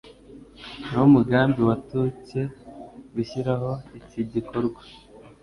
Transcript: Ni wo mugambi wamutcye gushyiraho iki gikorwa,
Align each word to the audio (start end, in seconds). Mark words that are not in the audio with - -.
Ni 0.87 0.93
wo 0.99 1.07
mugambi 1.15 1.59
wamutcye 1.69 2.41
gushyiraho 3.13 3.71
iki 3.99 4.19
gikorwa, 4.33 4.81